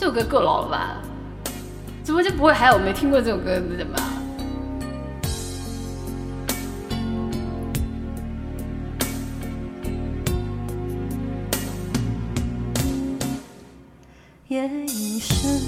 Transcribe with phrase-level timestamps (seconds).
[0.00, 0.96] 这首歌够老了吧？
[2.02, 4.02] 直播间不会还有没听过这首歌的人吧？
[14.48, 15.60] 夜已深，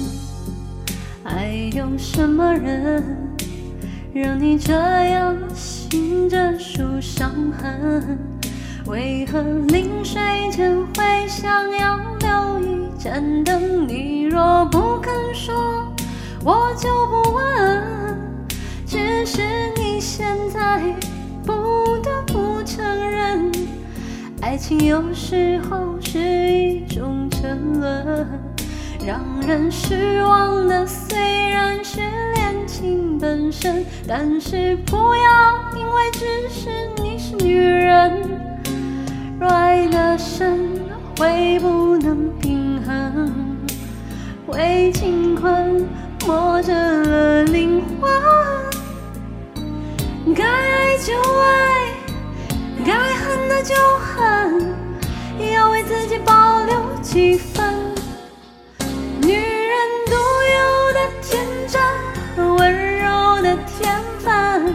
[1.22, 3.04] 还有什么人
[4.14, 8.18] 让你这样醒着数伤痕？
[8.86, 10.18] 为何临睡
[10.50, 13.86] 前会想要留一盏灯？
[13.86, 15.54] 你若不肯说，
[16.42, 18.48] 我就不问。
[18.86, 19.42] 只是
[19.76, 20.80] 你现在
[21.44, 23.52] 不得不承认，
[24.40, 28.26] 爱情有时候是一种沉沦。
[29.04, 31.18] 让人失望的虽
[31.50, 32.00] 然是
[32.34, 36.31] 恋情本身，但是不要因为只
[44.52, 45.88] 为情困
[46.26, 48.10] 磨折了灵魂。
[50.34, 51.94] 该爱就爱，
[52.84, 54.74] 该恨的就恨，
[55.54, 57.64] 要为自己保留几分。
[59.22, 59.74] 女人
[60.06, 61.80] 独有的天真
[62.36, 64.74] 和温柔的天分，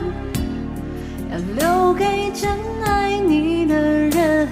[1.32, 2.50] 要留给真
[2.84, 4.48] 爱你的人。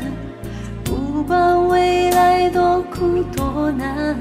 [0.84, 4.16] 不管未来多苦多难，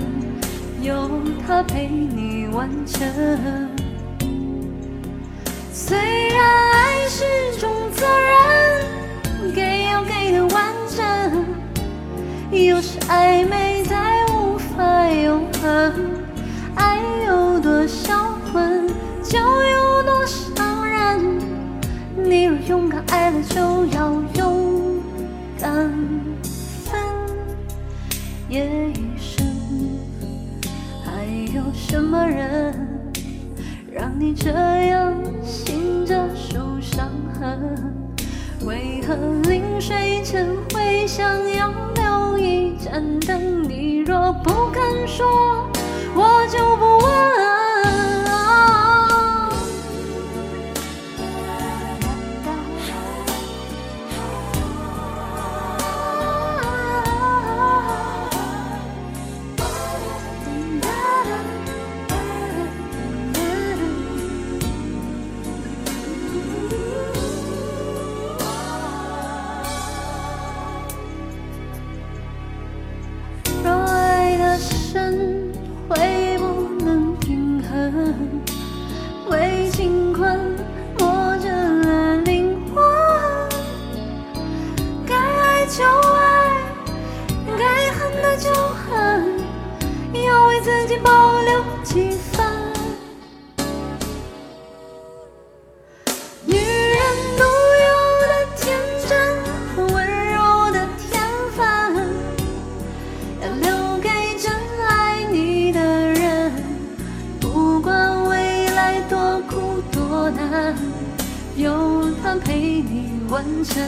[0.84, 1.08] 有
[1.46, 3.00] 他陪你完成。
[5.72, 5.96] 虽
[6.28, 7.24] 然爱是
[7.58, 11.46] 种责任，给要给的完整，
[12.50, 15.94] 有时暧昧在无法永恒。
[16.74, 18.86] 爱有多销魂，
[19.22, 21.41] 就有多伤人。
[22.14, 25.00] 你若勇敢爱了，就要勇
[25.58, 25.91] 敢
[26.84, 27.00] 分。
[28.50, 29.53] 夜已深，
[31.55, 32.75] 有什么人
[33.88, 37.94] 让你这样醒着数伤痕？
[38.66, 39.15] 为何
[39.48, 43.62] 临睡前会想要留一盏灯？
[43.69, 45.70] 你若不肯说，
[46.16, 46.84] 我就不
[79.70, 80.56] 情困
[80.98, 82.82] 磨折了灵魂。
[85.06, 86.62] 该爱就爱，
[87.58, 89.38] 该恨的就恨，
[90.24, 92.34] 要为自己保留几分。
[111.56, 113.81] 有他陪你完成。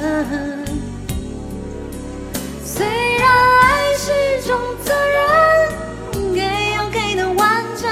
[2.64, 2.86] 虽
[3.18, 3.28] 然
[3.60, 4.12] 爱是
[4.46, 6.40] 种责任，给
[6.74, 7.90] 要给的完整，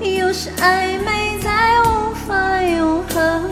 [0.00, 3.50] 有时暧昧在无法永恒。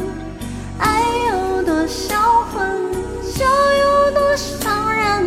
[0.78, 1.00] 爱
[1.31, 2.93] 有多销魂，
[3.37, 5.25] 就有多伤人。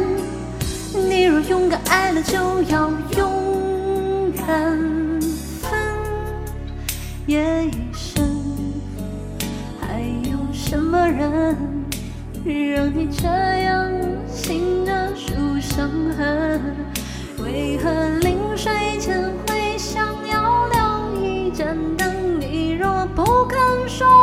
[1.09, 5.04] 你若勇敢爱了，就要勇敢
[11.17, 11.55] 人
[12.43, 13.89] 让你这样
[14.27, 16.61] 醒着数伤痕
[17.39, 17.89] 为何
[18.19, 24.14] 临睡前会想要留一盏灯你若不肯说